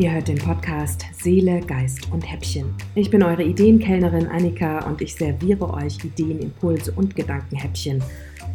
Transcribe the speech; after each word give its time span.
Ihr 0.00 0.12
hört 0.12 0.28
den 0.28 0.38
Podcast 0.38 1.04
Seele, 1.12 1.60
Geist 1.60 2.10
und 2.10 2.22
Häppchen. 2.22 2.74
Ich 2.94 3.10
bin 3.10 3.22
eure 3.22 3.42
Ideenkellnerin 3.42 4.28
Annika 4.28 4.86
und 4.86 5.02
ich 5.02 5.14
serviere 5.14 5.74
euch 5.74 6.02
Ideen, 6.02 6.38
Impulse 6.38 6.90
und 6.92 7.14
Gedankenhäppchen 7.14 8.02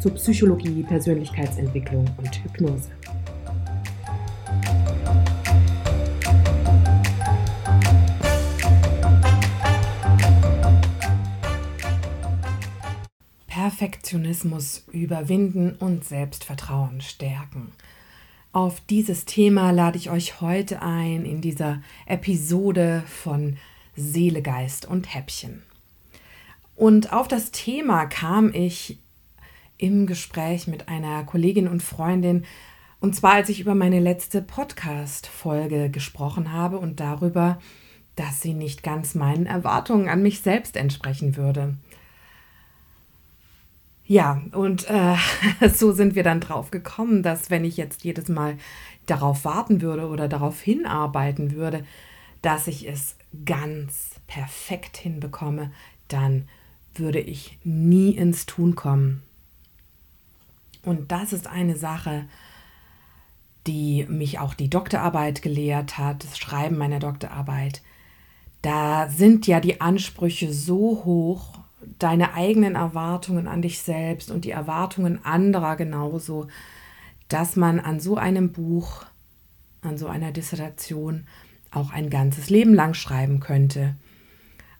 zu 0.00 0.10
Psychologie, 0.10 0.82
Persönlichkeitsentwicklung 0.82 2.04
und 2.16 2.42
Hypnose. 2.42 2.90
Perfektionismus 13.46 14.84
überwinden 14.90 15.76
und 15.78 16.04
Selbstvertrauen 16.04 17.00
stärken. 17.00 17.70
Auf 18.56 18.80
dieses 18.88 19.26
Thema 19.26 19.70
lade 19.70 19.98
ich 19.98 20.08
euch 20.08 20.40
heute 20.40 20.80
ein 20.80 21.26
in 21.26 21.42
dieser 21.42 21.82
Episode 22.06 23.02
von 23.06 23.58
Seele, 23.96 24.40
Geist 24.40 24.86
und 24.86 25.14
Häppchen. 25.14 25.62
Und 26.74 27.12
auf 27.12 27.28
das 27.28 27.50
Thema 27.50 28.06
kam 28.06 28.50
ich 28.54 28.98
im 29.76 30.06
Gespräch 30.06 30.68
mit 30.68 30.88
einer 30.88 31.22
Kollegin 31.24 31.68
und 31.68 31.82
Freundin, 31.82 32.46
und 32.98 33.14
zwar 33.14 33.34
als 33.34 33.50
ich 33.50 33.60
über 33.60 33.74
meine 33.74 34.00
letzte 34.00 34.40
Podcast-Folge 34.40 35.90
gesprochen 35.90 36.50
habe 36.50 36.78
und 36.78 36.98
darüber, 36.98 37.60
dass 38.14 38.40
sie 38.40 38.54
nicht 38.54 38.82
ganz 38.82 39.14
meinen 39.14 39.44
Erwartungen 39.44 40.08
an 40.08 40.22
mich 40.22 40.40
selbst 40.40 40.78
entsprechen 40.78 41.36
würde. 41.36 41.76
Ja, 44.06 44.40
und 44.52 44.88
äh, 44.88 45.16
so 45.68 45.92
sind 45.92 46.14
wir 46.14 46.22
dann 46.22 46.40
drauf 46.40 46.70
gekommen, 46.70 47.22
dass 47.22 47.50
wenn 47.50 47.64
ich 47.64 47.76
jetzt 47.76 48.04
jedes 48.04 48.28
Mal 48.28 48.56
darauf 49.06 49.44
warten 49.44 49.80
würde 49.80 50.08
oder 50.08 50.28
darauf 50.28 50.60
hinarbeiten 50.60 51.52
würde, 51.52 51.84
dass 52.42 52.68
ich 52.68 52.88
es 52.88 53.16
ganz 53.44 54.20
perfekt 54.26 54.96
hinbekomme, 54.96 55.72
dann 56.08 56.48
würde 56.94 57.20
ich 57.20 57.58
nie 57.64 58.10
ins 58.10 58.46
Tun 58.46 58.74
kommen. 58.74 59.22
Und 60.84 61.10
das 61.10 61.32
ist 61.32 61.48
eine 61.48 61.76
Sache, 61.76 62.26
die 63.66 64.06
mich 64.08 64.38
auch 64.38 64.54
die 64.54 64.70
Doktorarbeit 64.70 65.42
gelehrt 65.42 65.98
hat, 65.98 66.22
das 66.22 66.38
Schreiben 66.38 66.78
meiner 66.78 67.00
Doktorarbeit. 67.00 67.82
Da 68.62 69.08
sind 69.08 69.48
ja 69.48 69.58
die 69.58 69.80
Ansprüche 69.80 70.52
so 70.52 71.02
hoch 71.04 71.58
deine 71.98 72.34
eigenen 72.34 72.74
Erwartungen 72.74 73.46
an 73.48 73.62
dich 73.62 73.80
selbst 73.80 74.30
und 74.30 74.44
die 74.44 74.50
Erwartungen 74.50 75.24
anderer 75.24 75.76
genauso, 75.76 76.48
dass 77.28 77.56
man 77.56 77.80
an 77.80 78.00
so 78.00 78.16
einem 78.16 78.52
Buch, 78.52 79.04
an 79.82 79.98
so 79.98 80.06
einer 80.06 80.32
Dissertation 80.32 81.26
auch 81.70 81.90
ein 81.90 82.10
ganzes 82.10 82.50
Leben 82.50 82.74
lang 82.74 82.94
schreiben 82.94 83.40
könnte. 83.40 83.96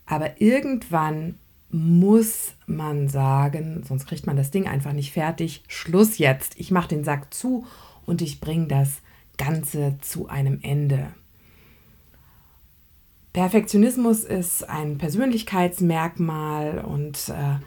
Aber 0.07 0.41
irgendwann 0.41 1.37
muss 1.71 2.55
man 2.67 3.09
sagen, 3.09 3.83
sonst 3.87 4.07
kriegt 4.07 4.27
man 4.27 4.37
das 4.37 4.51
Ding 4.51 4.69
einfach 4.69 4.93
nicht 4.93 5.13
fertig. 5.13 5.65
Schluss 5.69 6.19
jetzt. 6.19 6.59
Ich 6.59 6.70
mache 6.70 6.89
den 6.89 7.05
Sack 7.05 7.35
zu 7.35 7.67
und 8.07 8.23
ich 8.23 8.41
bringe 8.41 8.69
das 8.69 9.03
Ganze 9.37 9.97
zu 10.01 10.29
einem 10.29 10.61
Ende. 10.63 11.09
Perfektionismus 13.37 14.25
ist 14.25 14.67
ein 14.67 14.97
Persönlichkeitsmerkmal 14.97 16.79
und 16.79 17.29
äh, 17.29 17.59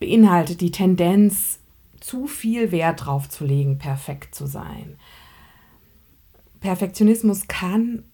beinhaltet 0.00 0.62
die 0.62 0.70
Tendenz, 0.70 1.58
zu 2.00 2.26
viel 2.26 2.72
Wert 2.72 3.04
drauf 3.04 3.28
zu 3.28 3.44
legen, 3.44 3.76
perfekt 3.76 4.34
zu 4.34 4.46
sein. 4.46 4.96
Perfektionismus 6.60 7.46
kann 7.46 8.04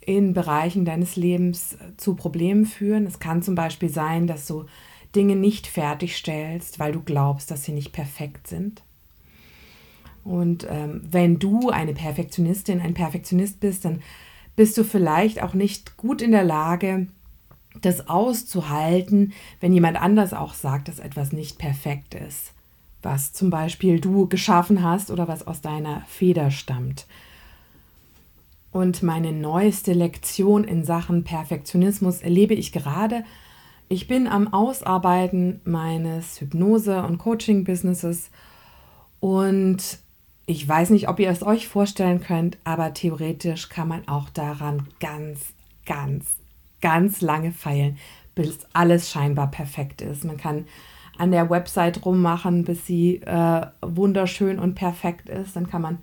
in 0.00 0.32
Bereichen 0.32 0.86
deines 0.86 1.16
Lebens 1.16 1.76
zu 1.98 2.14
Problemen 2.14 2.64
führen. 2.64 3.04
Es 3.04 3.18
kann 3.18 3.42
zum 3.42 3.54
Beispiel 3.54 3.90
sein, 3.90 4.26
dass 4.26 4.46
du 4.46 4.64
Dinge 5.14 5.36
nicht 5.36 5.66
fertigstellst, 5.66 6.78
weil 6.78 6.92
du 6.92 7.02
glaubst, 7.02 7.50
dass 7.50 7.64
sie 7.64 7.72
nicht 7.72 7.92
perfekt 7.92 8.46
sind. 8.46 8.82
Und 10.24 10.66
ähm, 10.70 11.02
wenn 11.04 11.38
du 11.38 11.68
eine 11.68 11.92
Perfektionistin, 11.92 12.80
ein 12.80 12.94
Perfektionist 12.94 13.60
bist, 13.60 13.84
dann 13.84 14.00
bist 14.56 14.76
du 14.78 14.84
vielleicht 14.84 15.42
auch 15.42 15.54
nicht 15.54 15.96
gut 15.96 16.22
in 16.22 16.32
der 16.32 16.44
Lage, 16.44 17.08
das 17.80 18.08
auszuhalten, 18.08 19.32
wenn 19.60 19.72
jemand 19.72 20.00
anders 20.00 20.32
auch 20.32 20.54
sagt, 20.54 20.88
dass 20.88 21.00
etwas 21.00 21.32
nicht 21.32 21.58
perfekt 21.58 22.14
ist, 22.14 22.52
was 23.02 23.32
zum 23.32 23.50
Beispiel 23.50 24.00
du 24.00 24.28
geschaffen 24.28 24.82
hast 24.82 25.10
oder 25.10 25.28
was 25.28 25.46
aus 25.46 25.60
deiner 25.60 26.02
Feder 26.06 26.50
stammt. 26.50 27.06
Und 28.70 29.02
meine 29.02 29.32
neueste 29.32 29.92
Lektion 29.92 30.64
in 30.64 30.84
Sachen 30.84 31.22
Perfektionismus 31.24 32.22
erlebe 32.22 32.54
ich 32.54 32.72
gerade. 32.72 33.24
Ich 33.88 34.08
bin 34.08 34.26
am 34.26 34.52
Ausarbeiten 34.52 35.60
meines 35.64 36.40
Hypnose- 36.40 37.04
und 37.04 37.18
Coaching-Businesses 37.18 38.30
und 39.20 39.98
ich 40.46 40.68
weiß 40.68 40.90
nicht, 40.90 41.08
ob 41.08 41.20
ihr 41.20 41.30
es 41.30 41.42
euch 41.42 41.68
vorstellen 41.68 42.20
könnt, 42.20 42.58
aber 42.64 42.92
theoretisch 42.92 43.68
kann 43.68 43.88
man 43.88 44.06
auch 44.08 44.28
daran 44.28 44.88
ganz, 45.00 45.54
ganz, 45.86 46.26
ganz 46.82 47.22
lange 47.22 47.52
feilen, 47.52 47.96
bis 48.34 48.58
alles 48.72 49.10
scheinbar 49.10 49.50
perfekt 49.50 50.02
ist. 50.02 50.24
Man 50.24 50.36
kann 50.36 50.66
an 51.16 51.30
der 51.30 51.48
Website 51.48 52.04
rummachen, 52.04 52.64
bis 52.64 52.86
sie 52.86 53.22
äh, 53.22 53.66
wunderschön 53.80 54.58
und 54.58 54.74
perfekt 54.74 55.28
ist. 55.28 55.56
Dann 55.56 55.70
kann 55.70 55.80
man 55.80 55.98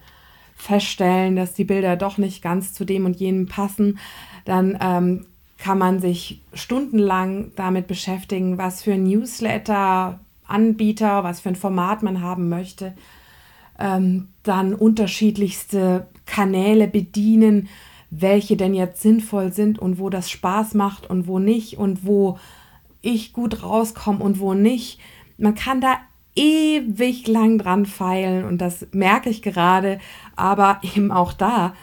feststellen, 0.56 1.36
dass 1.36 1.54
die 1.54 1.66
Bilder 1.66 1.96
doch 1.96 2.18
nicht 2.18 2.42
ganz 2.42 2.74
zu 2.74 2.86
dem 2.86 3.06
und 3.06 3.18
jenem 3.18 3.48
passen. 3.48 4.00
Dann 4.46 4.78
ähm, 4.82 5.26
kann 5.58 5.78
man 5.78 6.00
sich 6.00 6.42
stundenlang 6.54 7.52
damit 7.56 7.86
beschäftigen, 7.88 8.58
was 8.58 8.82
für 8.82 8.94
ein 8.94 9.04
Newsletter, 9.04 10.20
Anbieter, 10.48 11.24
was 11.24 11.42
für 11.42 11.50
ein 11.50 11.56
Format 11.56 12.02
man 12.02 12.22
haben 12.22 12.50
möchte 12.50 12.94
ähm, 13.82 14.30
dann 14.44 14.74
unterschiedlichste 14.74 16.08
Kanäle 16.26 16.88
bedienen, 16.88 17.68
welche 18.10 18.58
denn 18.58 18.74
jetzt 18.74 19.02
sinnvoll 19.02 19.52
sind 19.54 19.80
und 19.80 20.00
wo 20.00 20.10
das 20.10 20.30
Spaß 20.30 20.74
macht 20.74 21.10
und 21.10 21.28
wo 21.28 21.40
nicht 21.40 21.78
und 21.78 22.06
wo 22.06 22.38
ich 23.02 23.34
gut 23.34 23.64
rauskomme 23.64 24.24
und 24.24 24.40
wo 24.40 24.54
nicht. 24.54 25.00
Man 25.38 25.56
kann 25.56 25.82
da 25.82 25.98
ewig 26.36 27.28
lang 27.28 27.58
dran 27.58 27.86
feilen 27.86 28.46
und 28.46 28.60
das 28.60 28.88
merke 28.92 29.30
ich 29.30 29.42
gerade, 29.42 30.00
aber 30.36 30.80
eben 30.96 31.12
auch 31.12 31.34
da 31.34 31.74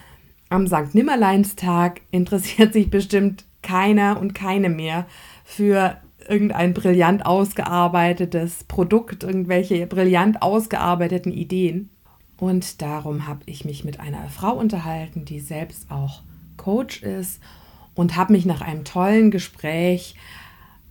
am 0.48 0.66
St. 0.66 0.94
Nimmerleinstag 0.94 2.00
interessiert 2.10 2.72
sich 2.72 2.90
bestimmt 2.90 3.44
keiner 3.62 4.18
und 4.20 4.34
keine 4.34 4.70
mehr 4.70 5.06
für 5.44 5.96
irgendein 6.28 6.74
brillant 6.74 7.24
ausgearbeitetes 7.26 8.64
Produkt, 8.64 9.22
irgendwelche 9.24 9.86
brillant 9.86 10.42
ausgearbeiteten 10.42 11.32
Ideen. 11.32 11.90
Und 12.38 12.82
darum 12.82 13.26
habe 13.26 13.40
ich 13.46 13.64
mich 13.64 13.84
mit 13.84 13.98
einer 14.00 14.28
Frau 14.28 14.52
unterhalten, 14.52 15.24
die 15.24 15.40
selbst 15.40 15.90
auch 15.90 16.22
Coach 16.56 17.02
ist 17.02 17.40
und 17.94 18.16
habe 18.16 18.32
mich 18.32 18.46
nach 18.46 18.60
einem 18.60 18.84
tollen 18.84 19.30
Gespräch 19.30 20.14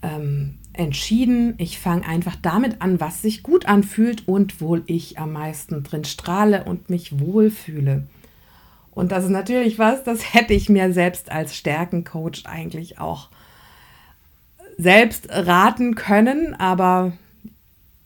ähm, 0.02 0.56
entschieden, 0.74 1.56
ich 1.58 1.80
fange 1.80 2.06
einfach 2.06 2.36
damit 2.36 2.82
an, 2.82 3.00
was 3.00 3.22
sich 3.22 3.44
gut 3.44 3.66
anfühlt 3.66 4.28
und 4.28 4.62
wohl 4.62 4.84
ich 4.86 5.18
am 5.20 5.34
meisten 5.34 5.84
drin 5.84 6.06
strahle 6.06 6.66
und 6.66 6.90
mich 6.90 7.20
wohlfühle. 7.20 8.08
Und 8.92 9.12
das 9.12 9.26
ist 9.26 9.30
natürlich 9.30 9.80
was, 9.80 10.04
das 10.04 10.34
hätte 10.34 10.54
ich 10.54 10.70
mir 10.70 10.92
selbst 10.92 11.32
als 11.32 11.56
Stärkencoach 11.56 12.46
eigentlich 12.46 13.00
auch 13.00 13.30
selbst 14.78 15.28
raten 15.30 15.96
können, 15.96 16.54
aber 16.56 17.14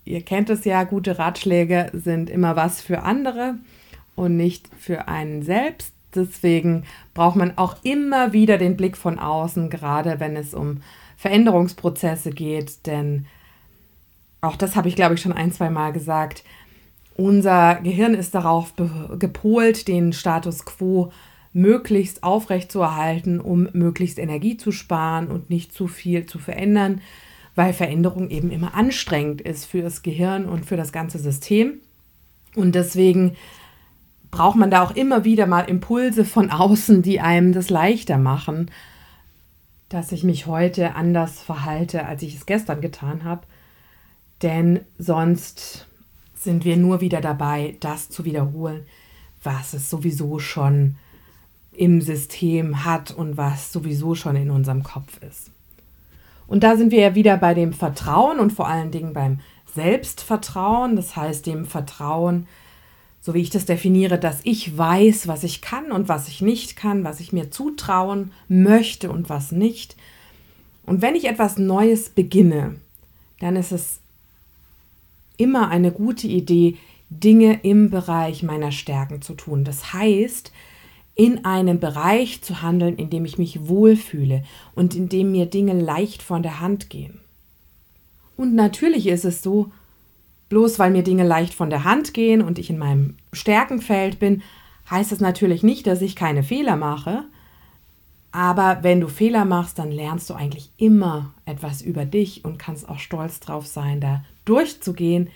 ihr 0.06 0.22
kennt 0.22 0.50
es 0.50 0.66
ja, 0.66 0.84
gute 0.84 1.20
Ratschläge 1.20 1.92
sind 1.94 2.30
immer 2.30 2.56
was 2.56 2.82
für 2.82 3.04
andere 3.04 3.56
und 4.16 4.38
nicht 4.38 4.70
für 4.80 5.08
einen 5.08 5.44
selbst. 5.44 5.94
Deswegen 6.16 6.84
braucht 7.14 7.36
man 7.36 7.58
auch 7.58 7.78
immer 7.84 8.34
wieder 8.34 8.58
den 8.58 8.76
Blick 8.76 8.98
von 8.98 9.20
außen, 9.20 9.70
gerade 9.70 10.20
wenn 10.20 10.36
es 10.36 10.54
um 10.54 10.82
Veränderungsprozesse 11.18 12.32
geht, 12.32 12.86
denn 12.88 13.26
auch 14.42 14.56
das 14.56 14.76
habe 14.76 14.88
ich, 14.88 14.96
glaube 14.96 15.14
ich, 15.16 15.22
schon 15.22 15.34
ein, 15.34 15.52
zwei 15.52 15.70
Mal 15.70 15.94
gesagt. 15.94 16.44
Unser 17.16 17.76
Gehirn 17.76 18.16
ist 18.16 18.34
darauf 18.34 18.74
gepolt, 19.20 19.88
den 19.88 20.14
Status 20.14 20.66
quo 20.66 21.12
möglichst 21.54 22.24
aufrechtzuerhalten, 22.24 23.40
um 23.40 23.68
möglichst 23.74 24.20
Energie 24.20 24.58
zu 24.58 24.72
sparen 24.72 25.28
und 25.28 25.50
nicht 25.50 25.74
zu 25.74 25.88
viel 25.88 26.26
zu 26.26 26.40
verändern, 26.40 27.02
weil 27.56 27.74
Veränderung 27.74 28.30
eben 28.30 28.52
immer 28.52 28.74
anstrengend 28.76 29.42
ist 29.42 29.66
für 29.66 29.82
das 29.82 30.02
Gehirn 30.02 30.46
und 30.46 30.66
für 30.66 30.78
das 30.78 30.92
ganze 30.92 31.20
System. 31.20 31.80
Und 32.56 32.76
deswegen 32.76 33.36
braucht 34.30 34.56
man 34.56 34.72
da 34.72 34.82
auch 34.82 34.96
immer 34.96 35.26
wieder 35.26 35.46
mal 35.46 35.64
Impulse 35.64 36.24
von 36.24 36.50
außen, 36.50 37.02
die 37.02 37.20
einem 37.20 37.52
das 37.52 37.70
leichter 37.70 38.18
machen, 38.18 38.72
dass 39.90 40.14
ich 40.14 40.24
mich 40.24 40.46
heute 40.46 40.96
anders 40.96 41.42
verhalte, 41.42 42.06
als 42.06 42.24
ich 42.24 42.36
es 42.36 42.46
gestern 42.46 42.80
getan 42.80 43.26
habe. 43.26 43.42
Denn 44.42 44.80
sonst 44.98 45.88
sind 46.34 46.64
wir 46.64 46.78
nur 46.78 47.02
wieder 47.02 47.20
dabei, 47.20 47.76
das 47.82 48.10
zu 48.10 48.24
wiederholen, 48.24 48.86
was 49.44 49.74
es 49.74 49.90
sowieso 49.90 50.40
schon 50.40 50.96
im 51.74 52.02
System 52.02 52.84
hat 52.84 53.12
und 53.12 53.38
was 53.38 53.72
sowieso 53.72 54.16
schon 54.16 54.36
in 54.36 54.52
unserem 54.52 54.84
Kopf 54.84 55.20
ist. 55.22 55.52
Und 56.48 56.64
da 56.64 56.76
sind 56.76 56.92
wir 56.92 57.00
ja 57.00 57.16
wieder 57.16 57.38
bei 57.38 57.54
dem 57.54 57.72
Vertrauen 57.72 58.40
und 58.40 58.52
vor 58.52 58.68
allen 58.68 58.92
Dingen 58.92 59.14
beim 59.14 59.40
Selbstvertrauen, 59.74 60.96
das 60.96 61.16
heißt 61.16 61.46
dem 61.46 61.66
Vertrauen, 61.66 62.48
so 63.22 63.34
wie 63.34 63.42
ich 63.42 63.52
das 63.52 63.66
definiere, 63.66 64.18
dass 64.18 64.40
ich 64.44 64.78
weiß, 64.78 65.28
was 65.28 65.44
ich 65.44 65.62
kann 65.62 65.92
und 65.92 66.10
was 66.10 66.28
ich 66.28 66.42
nicht 66.42 66.76
kann, 66.76 67.04
was 67.04 67.20
ich 67.20 67.32
mir 67.32 67.52
zutrauen 67.52 68.32
möchte 68.48 69.12
und 69.12 69.30
was 69.30 69.52
nicht. 69.52 69.96
Und 70.86 71.02
wenn 71.02 71.16
ich 71.16 71.26
etwas 71.26 71.58
Neues 71.58 72.10
beginne, 72.10 72.76
dann 73.40 73.56
ist 73.56 73.72
es 73.72 74.00
immer 75.38 75.70
eine 75.70 75.92
gute 75.92 76.28
Idee, 76.28 76.78
Dinge 77.10 77.62
im 77.64 77.90
Bereich 77.90 78.42
meiner 78.42 78.72
Stärken 78.72 79.22
zu 79.22 79.36
tun. 79.36 79.64
Das 79.64 79.94
heißt, 79.94 80.52
in 81.16 81.46
einem 81.46 81.80
Bereich 81.80 82.42
zu 82.42 82.62
handeln, 82.62 82.96
in 82.96 83.10
dem 83.10 83.26
ich 83.26 83.38
mich 83.38 83.68
wohlfühle 83.68 84.44
und 84.76 84.96
in 84.96 85.10
dem 85.10 85.32
mir 85.32 85.46
Dinge 85.46 85.74
leicht 85.74 86.22
von 86.24 86.42
der 86.42 86.60
Hand 86.60 86.90
gehen. 86.90 87.20
Und 88.38 88.56
natürlich 88.56 89.08
ist 89.08 89.26
es 89.26 89.44
so, 89.44 89.72
bloß 90.50 90.80
weil 90.80 90.92
mir 90.92 91.04
Dinge 91.04 91.26
leicht 91.26 91.54
von 91.54 91.70
der 91.70 91.84
Hand 91.84 92.14
gehen 92.14 92.42
und 92.42 92.60
ich 92.60 92.70
in 92.70 92.78
meinem 92.78 93.16
Stärkenfeld 93.34 94.20
bin, 94.20 94.42
heißt 94.90 95.12
es 95.12 95.20
natürlich 95.20 95.64
nicht, 95.64 95.88
dass 95.88 96.02
ich 96.02 96.16
keine 96.16 96.44
Fehler 96.44 96.76
mache. 96.76 97.24
Aber 98.32 98.80
wenn 98.82 99.02
du 99.02 99.08
Fehler 99.08 99.46
machst, 99.46 99.80
dann 99.80 99.92
lernst 99.92 100.30
du 100.30 100.34
eigentlich 100.34 100.72
immer 100.78 101.34
etwas 101.46 101.82
über 101.82 102.06
dich 102.06 102.46
und 102.46 102.58
kannst 102.58 102.88
auch 102.88 103.00
stolz 103.00 103.40
drauf 103.40 103.68
sein, 103.68 104.00
da 104.00 104.24
durchzugehen. 104.46 105.30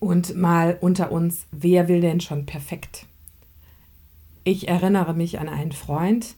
Und 0.00 0.36
mal 0.36 0.76
unter 0.80 1.12
uns, 1.12 1.46
wer 1.50 1.88
will 1.88 2.00
denn 2.00 2.20
schon 2.20 2.46
perfekt? 2.46 3.06
Ich 4.44 4.68
erinnere 4.68 5.14
mich 5.14 5.40
an 5.40 5.48
einen 5.48 5.72
Freund, 5.72 6.34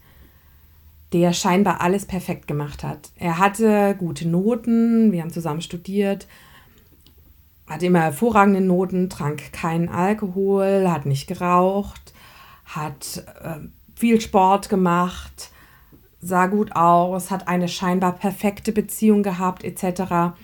der 1.13 1.33
scheinbar 1.33 1.81
alles 1.81 2.07
perfekt 2.07 2.47
gemacht 2.47 2.85
hat. 2.85 3.11
Er 3.17 3.39
hatte 3.39 3.97
gute 3.99 4.29
Noten, 4.29 5.13
wir 5.13 5.23
haben 5.23 5.33
zusammen 5.33 5.61
studiert, 5.61 6.29
hat 7.67 7.83
immer 7.83 8.01
hervorragende 8.01 8.61
Noten, 8.61 9.11
trank 9.11 9.53
keinen 9.53 9.89
Alkohol, 9.89 10.89
hat 10.89 11.05
nicht 11.05 11.27
geraucht, 11.27 12.15
hat 12.65 13.25
äh, 13.43 13.67
viel 13.97 14.21
Sport 14.21 14.69
gemacht, 14.69 15.51
sah 16.21 16.47
gut 16.47 16.77
aus, 16.77 17.31
hat 17.33 17.49
eine 17.49 17.69
scheinbar 17.69 18.13
perfekte 18.13 18.71
Beziehung 18.71 19.25
gehabt 19.25 19.65
etc. 19.65 20.37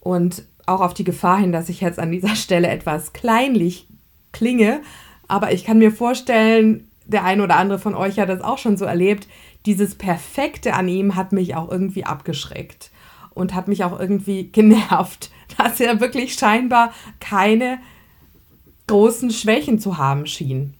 Und 0.00 0.44
auch 0.66 0.80
auf 0.80 0.94
die 0.94 1.04
Gefahr 1.04 1.38
hin, 1.38 1.52
dass 1.52 1.68
ich 1.70 1.80
jetzt 1.80 1.98
an 1.98 2.10
dieser 2.10 2.36
Stelle 2.36 2.68
etwas 2.68 3.14
kleinlich 3.14 3.86
klinge, 4.32 4.82
aber 5.28 5.52
ich 5.52 5.64
kann 5.64 5.78
mir 5.78 5.92
vorstellen, 5.92 6.88
der 7.06 7.24
eine 7.24 7.42
oder 7.42 7.56
andere 7.56 7.78
von 7.78 7.94
euch 7.94 8.18
hat 8.18 8.28
das 8.28 8.40
auch 8.40 8.58
schon 8.58 8.76
so 8.76 8.84
erlebt. 8.84 9.28
Dieses 9.66 9.94
Perfekte 9.94 10.74
an 10.74 10.88
ihm 10.88 11.16
hat 11.16 11.32
mich 11.32 11.54
auch 11.54 11.70
irgendwie 11.70 12.04
abgeschreckt 12.04 12.90
und 13.34 13.54
hat 13.54 13.68
mich 13.68 13.84
auch 13.84 13.98
irgendwie 13.98 14.44
genervt, 14.52 15.30
dass 15.58 15.80
er 15.80 16.00
wirklich 16.00 16.34
scheinbar 16.34 16.92
keine 17.20 17.78
großen 18.86 19.30
Schwächen 19.30 19.78
zu 19.78 19.98
haben 19.98 20.26
schien. 20.26 20.74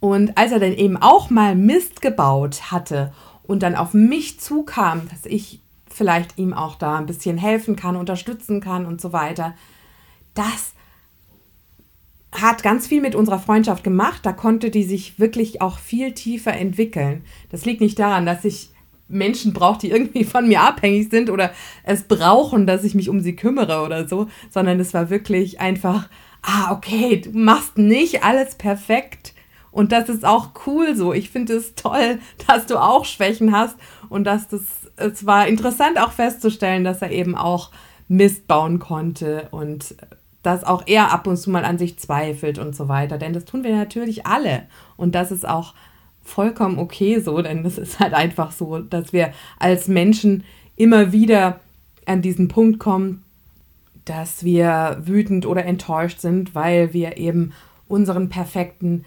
Und 0.00 0.36
als 0.36 0.52
er 0.52 0.60
dann 0.60 0.74
eben 0.74 0.98
auch 0.98 1.30
mal 1.30 1.54
Mist 1.54 2.02
gebaut 2.02 2.70
hatte 2.70 3.12
und 3.42 3.62
dann 3.62 3.74
auf 3.74 3.94
mich 3.94 4.38
zukam, 4.38 5.08
dass 5.08 5.24
ich 5.24 5.60
vielleicht 5.88 6.38
ihm 6.38 6.52
auch 6.52 6.74
da 6.74 6.98
ein 6.98 7.06
bisschen 7.06 7.38
helfen 7.38 7.76
kann, 7.76 7.96
unterstützen 7.96 8.60
kann 8.60 8.84
und 8.84 9.00
so 9.00 9.12
weiter, 9.12 9.54
das 10.34 10.73
hat 12.34 12.62
ganz 12.62 12.86
viel 12.86 13.00
mit 13.00 13.14
unserer 13.14 13.38
Freundschaft 13.38 13.84
gemacht. 13.84 14.20
Da 14.26 14.32
konnte 14.32 14.70
die 14.70 14.82
sich 14.82 15.18
wirklich 15.18 15.62
auch 15.62 15.78
viel 15.78 16.12
tiefer 16.12 16.52
entwickeln. 16.52 17.24
Das 17.50 17.64
liegt 17.64 17.80
nicht 17.80 17.98
daran, 17.98 18.26
dass 18.26 18.44
ich 18.44 18.70
Menschen 19.08 19.52
brauche, 19.52 19.78
die 19.80 19.90
irgendwie 19.90 20.24
von 20.24 20.48
mir 20.48 20.62
abhängig 20.62 21.10
sind 21.10 21.30
oder 21.30 21.52
es 21.84 22.02
brauchen, 22.02 22.66
dass 22.66 22.84
ich 22.84 22.94
mich 22.94 23.08
um 23.08 23.20
sie 23.20 23.36
kümmere 23.36 23.82
oder 23.82 24.08
so, 24.08 24.28
sondern 24.50 24.80
es 24.80 24.92
war 24.94 25.10
wirklich 25.10 25.60
einfach, 25.60 26.08
ah, 26.42 26.72
okay, 26.72 27.20
du 27.20 27.30
machst 27.38 27.78
nicht 27.78 28.24
alles 28.24 28.56
perfekt. 28.56 29.32
Und 29.70 29.90
das 29.90 30.08
ist 30.08 30.24
auch 30.24 30.50
cool 30.66 30.94
so. 30.94 31.12
Ich 31.12 31.30
finde 31.30 31.54
es 31.54 31.74
toll, 31.74 32.18
dass 32.46 32.66
du 32.66 32.78
auch 32.78 33.04
Schwächen 33.04 33.56
hast 33.56 33.76
und 34.08 34.24
dass 34.24 34.48
das, 34.48 34.62
es 34.96 35.26
war 35.26 35.46
interessant 35.46 35.98
auch 35.98 36.12
festzustellen, 36.12 36.84
dass 36.84 37.02
er 37.02 37.10
eben 37.10 37.36
auch 37.36 37.70
Mist 38.06 38.46
bauen 38.46 38.78
konnte 38.80 39.48
und 39.50 39.94
dass 40.44 40.62
auch 40.62 40.82
er 40.86 41.10
ab 41.10 41.26
und 41.26 41.36
zu 41.36 41.50
mal 41.50 41.64
an 41.64 41.78
sich 41.78 41.98
zweifelt 41.98 42.58
und 42.58 42.76
so 42.76 42.86
weiter. 42.86 43.18
Denn 43.18 43.32
das 43.32 43.46
tun 43.46 43.64
wir 43.64 43.74
natürlich 43.74 44.26
alle. 44.26 44.64
Und 44.96 45.14
das 45.14 45.32
ist 45.32 45.48
auch 45.48 45.74
vollkommen 46.22 46.78
okay 46.78 47.18
so, 47.20 47.42
denn 47.42 47.64
das 47.64 47.78
ist 47.78 47.98
halt 47.98 48.14
einfach 48.14 48.52
so, 48.52 48.78
dass 48.78 49.12
wir 49.12 49.32
als 49.58 49.88
Menschen 49.88 50.44
immer 50.76 51.12
wieder 51.12 51.60
an 52.06 52.22
diesen 52.22 52.48
Punkt 52.48 52.78
kommen, 52.78 53.22
dass 54.04 54.44
wir 54.44 54.98
wütend 55.02 55.46
oder 55.46 55.64
enttäuscht 55.64 56.20
sind, 56.20 56.54
weil 56.54 56.92
wir 56.92 57.16
eben 57.16 57.52
unseren 57.88 58.28
perfekten 58.28 59.04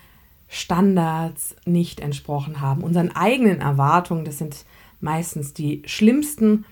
Standards 0.48 1.56
nicht 1.66 2.00
entsprochen 2.00 2.62
haben, 2.62 2.84
unseren 2.84 3.16
eigenen 3.16 3.60
Erwartungen. 3.60 4.26
Das 4.26 4.40
sind 4.40 4.66
meistens 5.02 5.54
die 5.54 5.84
schlimmsten 5.86 6.66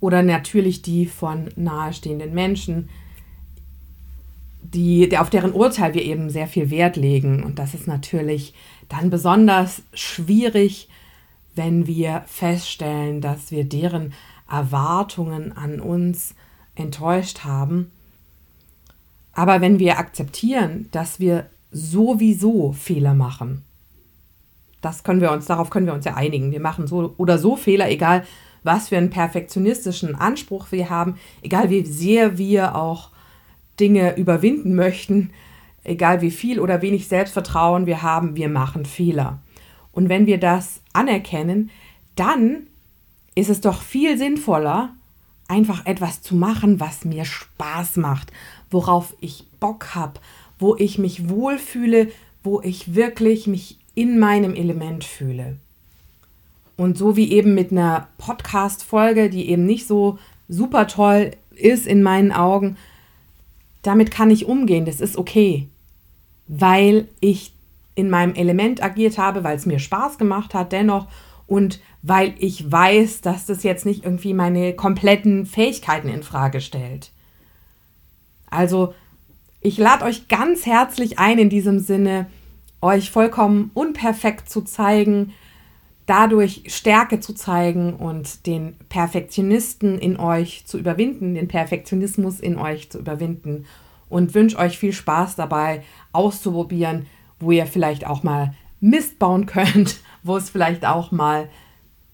oder 0.00 0.22
natürlich 0.22 0.82
die 0.82 1.06
von 1.06 1.48
nahestehenden 1.56 2.34
Menschen, 2.34 2.90
die, 4.74 5.16
auf 5.18 5.30
deren 5.30 5.52
Urteil 5.52 5.94
wir 5.94 6.02
eben 6.02 6.30
sehr 6.30 6.46
viel 6.46 6.70
Wert 6.70 6.96
legen. 6.96 7.42
Und 7.42 7.58
das 7.58 7.74
ist 7.74 7.86
natürlich 7.86 8.54
dann 8.88 9.10
besonders 9.10 9.82
schwierig, 9.94 10.88
wenn 11.54 11.86
wir 11.86 12.24
feststellen, 12.26 13.20
dass 13.20 13.50
wir 13.50 13.64
deren 13.64 14.12
Erwartungen 14.48 15.52
an 15.56 15.80
uns 15.80 16.34
enttäuscht 16.74 17.44
haben. 17.44 17.90
Aber 19.32 19.60
wenn 19.60 19.78
wir 19.78 19.98
akzeptieren, 19.98 20.88
dass 20.92 21.20
wir 21.20 21.46
sowieso 21.70 22.72
Fehler 22.72 23.14
machen, 23.14 23.62
das 24.80 25.02
können 25.02 25.20
wir 25.20 25.30
uns, 25.30 25.46
darauf 25.46 25.70
können 25.70 25.86
wir 25.86 25.94
uns 25.94 26.04
ja 26.04 26.14
einigen. 26.14 26.52
Wir 26.52 26.60
machen 26.60 26.86
so 26.86 27.14
oder 27.16 27.38
so 27.38 27.56
Fehler, 27.56 27.90
egal 27.90 28.24
was 28.62 28.88
für 28.88 28.96
einen 28.96 29.10
perfektionistischen 29.10 30.14
Anspruch 30.14 30.70
wir 30.70 30.90
haben, 30.90 31.16
egal 31.42 31.70
wie 31.70 31.84
sehr 31.84 32.38
wir 32.38 32.74
auch 32.74 33.09
Dinge 33.80 34.16
überwinden 34.16 34.74
möchten, 34.74 35.30
egal 35.84 36.20
wie 36.20 36.30
viel 36.30 36.60
oder 36.60 36.82
wenig 36.82 37.08
Selbstvertrauen 37.08 37.86
wir 37.86 38.02
haben, 38.02 38.36
wir 38.36 38.48
machen 38.48 38.84
Fehler. 38.84 39.40
Und 39.92 40.08
wenn 40.08 40.26
wir 40.26 40.38
das 40.38 40.80
anerkennen, 40.92 41.70
dann 42.14 42.66
ist 43.34 43.50
es 43.50 43.60
doch 43.60 43.82
viel 43.82 44.18
sinnvoller, 44.18 44.94
einfach 45.48 45.86
etwas 45.86 46.22
zu 46.22 46.36
machen, 46.36 46.78
was 46.78 47.04
mir 47.04 47.24
Spaß 47.24 47.96
macht, 47.96 48.32
worauf 48.70 49.14
ich 49.20 49.46
Bock 49.58 49.94
habe, 49.94 50.20
wo 50.58 50.76
ich 50.76 50.98
mich 50.98 51.28
wohlfühle, 51.28 52.10
wo 52.44 52.60
ich 52.60 52.94
wirklich 52.94 53.46
mich 53.46 53.78
in 53.94 54.18
meinem 54.18 54.54
Element 54.54 55.04
fühle. 55.04 55.56
Und 56.76 56.96
so 56.96 57.16
wie 57.16 57.32
eben 57.32 57.54
mit 57.54 57.72
einer 57.72 58.08
Podcast-Folge, 58.18 59.28
die 59.28 59.50
eben 59.50 59.66
nicht 59.66 59.86
so 59.86 60.18
super 60.48 60.86
toll 60.86 61.32
ist 61.54 61.86
in 61.86 62.02
meinen 62.02 62.32
Augen, 62.32 62.76
damit 63.82 64.10
kann 64.10 64.30
ich 64.30 64.46
umgehen, 64.46 64.84
das 64.84 65.00
ist 65.00 65.16
okay, 65.16 65.68
weil 66.46 67.08
ich 67.20 67.52
in 67.94 68.10
meinem 68.10 68.34
Element 68.34 68.82
agiert 68.82 69.18
habe, 69.18 69.44
weil 69.44 69.56
es 69.56 69.66
mir 69.66 69.78
Spaß 69.78 70.18
gemacht 70.18 70.54
hat 70.54 70.72
dennoch 70.72 71.06
und 71.46 71.80
weil 72.02 72.34
ich 72.38 72.70
weiß, 72.70 73.20
dass 73.20 73.46
das 73.46 73.62
jetzt 73.62 73.84
nicht 73.84 74.04
irgendwie 74.04 74.34
meine 74.34 74.72
kompletten 74.74 75.46
Fähigkeiten 75.46 76.08
in 76.08 76.22
Frage 76.22 76.60
stellt. 76.60 77.10
Also, 78.48 78.94
ich 79.60 79.76
lade 79.76 80.04
euch 80.04 80.28
ganz 80.28 80.64
herzlich 80.64 81.18
ein 81.18 81.38
in 81.38 81.50
diesem 81.50 81.78
Sinne, 81.78 82.30
euch 82.80 83.10
vollkommen 83.10 83.70
unperfekt 83.74 84.48
zu 84.48 84.62
zeigen, 84.62 85.34
dadurch 86.10 86.64
Stärke 86.66 87.20
zu 87.20 87.34
zeigen 87.34 87.94
und 87.94 88.44
den 88.46 88.74
Perfektionisten 88.88 89.96
in 89.96 90.18
euch 90.18 90.66
zu 90.66 90.76
überwinden, 90.76 91.36
den 91.36 91.46
Perfektionismus 91.46 92.40
in 92.40 92.58
euch 92.58 92.90
zu 92.90 92.98
überwinden 92.98 93.64
und 94.08 94.34
wünsche 94.34 94.58
euch 94.58 94.76
viel 94.76 94.92
Spaß 94.92 95.36
dabei 95.36 95.84
auszuprobieren, 96.10 97.06
wo 97.38 97.52
ihr 97.52 97.64
vielleicht 97.64 98.08
auch 98.08 98.24
mal 98.24 98.54
Mist 98.80 99.20
bauen 99.20 99.46
könnt, 99.46 100.00
wo 100.24 100.36
es 100.36 100.50
vielleicht 100.50 100.84
auch 100.84 101.12
mal 101.12 101.48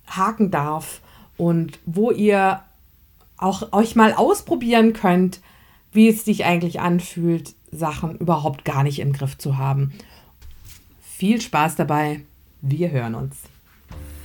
haken 0.06 0.50
darf 0.50 1.00
und 1.38 1.78
wo 1.86 2.10
ihr 2.10 2.60
auch 3.38 3.72
euch 3.72 3.96
mal 3.96 4.12
ausprobieren 4.12 4.92
könnt, 4.92 5.40
wie 5.92 6.08
es 6.08 6.22
sich 6.22 6.44
eigentlich 6.44 6.80
anfühlt, 6.80 7.54
Sachen 7.72 8.18
überhaupt 8.18 8.66
gar 8.66 8.82
nicht 8.82 8.98
im 8.98 9.14
Griff 9.14 9.38
zu 9.38 9.56
haben. 9.56 9.94
Viel 11.00 11.40
Spaß 11.40 11.76
dabei. 11.76 12.20
Wir 12.60 12.90
hören 12.90 13.14
uns. 13.14 13.36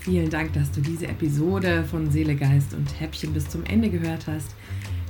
Vielen 0.01 0.29
Dank, 0.31 0.53
dass 0.53 0.72
du 0.72 0.81
diese 0.81 1.08
Episode 1.08 1.84
von 1.84 2.10
Seele, 2.10 2.36
Geist 2.36 2.74
und 2.74 3.00
Häppchen 3.00 3.34
bis 3.34 3.48
zum 3.48 3.63
Ende 3.65 3.88
gehört 3.88 4.25
hast. 4.25 4.55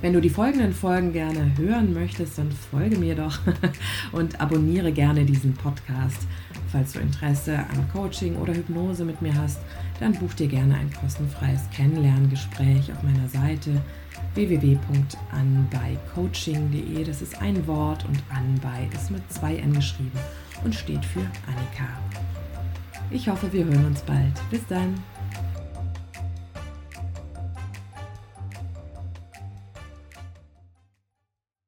Wenn 0.02 0.12
du 0.12 0.20
die 0.20 0.30
folgenden 0.30 0.74
Folgen 0.74 1.14
gerne 1.14 1.54
hören 1.58 1.94
möchtest, 1.94 2.38
dann 2.38 2.52
folge 2.52 2.98
mir 2.98 3.16
doch 3.16 3.40
und 4.12 4.42
abonniere 4.42 4.92
gerne 4.92 5.24
diesen 5.24 5.54
Podcast. 5.54 6.28
Falls 6.74 6.92
du 6.92 7.00
Interesse 7.00 7.58
an 7.58 7.88
Coaching 7.94 8.36
oder 8.36 8.54
Hypnose 8.54 9.06
mit 9.06 9.22
mir 9.22 9.34
hast, 9.34 9.62
dann 10.02 10.12
buch 10.12 10.34
dir 10.34 10.48
gerne 10.48 10.76
ein 10.76 10.92
kostenfreies 10.92 11.70
Kennenlerngespräch 11.74 12.92
auf 12.92 13.02
meiner 13.02 13.30
Seite 13.30 13.82
www.anbeicoaching.de. 14.36 17.06
Das 17.06 17.22
ist 17.22 17.42
ein 17.42 17.66
Wort 17.66 18.04
und 18.04 18.22
Anbei 18.30 18.90
ist 18.94 19.10
mit 19.10 19.24
zwei 19.32 19.56
N 19.56 19.72
geschrieben 19.72 20.20
und 20.66 20.76
steht 20.76 21.06
für 21.06 21.22
Annika. 21.48 21.88
Ich 23.14 23.28
hoffe, 23.28 23.52
wir 23.52 23.66
hören 23.66 23.88
uns 23.88 24.02
bald. 24.02 24.34
Bis 24.50 24.66
dann. 24.68 24.96